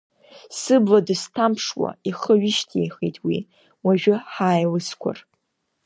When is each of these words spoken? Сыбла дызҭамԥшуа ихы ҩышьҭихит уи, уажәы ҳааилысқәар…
Сыбла 0.59 0.99
дызҭамԥшуа 1.07 1.89
ихы 2.09 2.33
ҩышьҭихит 2.41 3.15
уи, 3.25 3.37
уажәы 3.85 4.15
ҳааилысқәар… 4.31 5.17